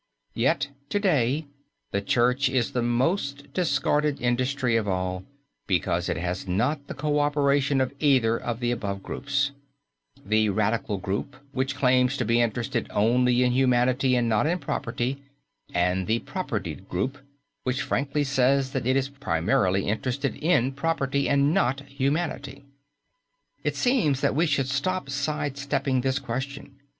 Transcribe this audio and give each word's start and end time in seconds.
Yet 0.33 0.69
to 0.89 0.99
day, 0.99 1.45
the 1.91 2.01
Church 2.01 2.49
is 2.49 2.71
the 2.71 2.81
most 2.81 3.53
discarded 3.53 4.19
industry 4.19 4.75
of 4.75 4.87
all, 4.87 5.23
because 5.67 6.09
it 6.09 6.17
has 6.17 6.47
not 6.47 6.87
the 6.87 6.95
coöperation 6.95 7.79
of 7.79 7.93
either 7.99 8.35
of 8.35 8.59
the 8.61 8.71
above 8.71 9.03
groups, 9.03 9.51
the 10.25 10.49
radical 10.49 10.97
group 10.97 11.35
which 11.51 11.75
claims 11.75 12.17
to 12.17 12.25
be 12.25 12.41
interested 12.41 12.87
only 12.89 13.43
in 13.43 13.51
humanity 13.51 14.15
and 14.15 14.27
not 14.27 14.47
in 14.47 14.57
property, 14.57 15.21
and 15.71 16.07
the 16.07 16.17
propertied 16.21 16.89
group 16.89 17.19
which 17.63 17.83
frankly 17.83 18.23
says 18.23 18.71
that 18.71 18.87
it 18.87 18.95
is 18.95 19.09
primarily 19.09 19.87
interested 19.87 20.35
in 20.37 20.71
property 20.71 21.29
and 21.29 21.53
not 21.53 21.81
humanity. 21.81 22.65
It 23.63 23.75
seems 23.75 24.21
that 24.21 24.33
we 24.33 24.47
should 24.47 24.67
stop 24.67 25.11
side 25.11 25.59
stepping 25.59 26.01
this 26.01 26.17
question. 26.17 26.71